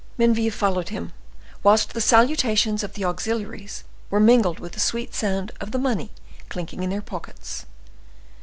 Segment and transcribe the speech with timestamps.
[0.17, 1.13] Menneville followed him,
[1.61, 6.09] whilst the salutations of the auxiliaries were mingled with the sweet sound of the money
[6.49, 7.67] clinking in their pockets.